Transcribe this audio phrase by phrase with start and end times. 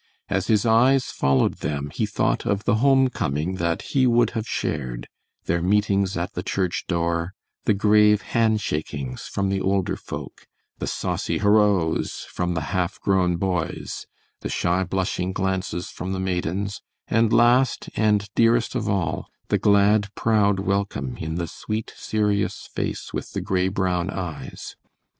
[0.29, 4.47] As his eyes followed them he thought of the home coming that he would have
[4.47, 5.07] shared;
[5.45, 7.35] their meetings at the church door,
[7.65, 10.47] the grave handshakings from the older folk,
[10.79, 14.07] the saucy "horos" from the half grown boys,
[14.39, 20.07] the shy blushing glances from the maidens, and last and dearest of all, the glad,
[20.15, 24.75] proud welcome in the sweet, serious face with the gray brown eyes.